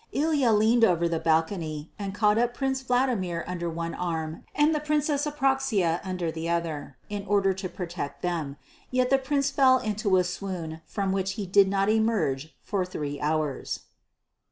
[0.13, 4.79] Ilya leaned over the balcony and caught up Prince Vladimir under one arm and the
[4.79, 8.57] Princess Apraxia under the other in order to protect them;
[8.89, 13.19] yet the Prince fell into a swoon from which he did not emerge for three
[13.21, 13.81] hours.